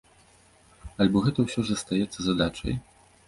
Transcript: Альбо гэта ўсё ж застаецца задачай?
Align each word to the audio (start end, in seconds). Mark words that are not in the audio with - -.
Альбо 1.03 1.21
гэта 1.27 1.39
ўсё 1.45 1.59
ж 1.67 1.73
застаецца 1.73 2.19
задачай? 2.31 2.73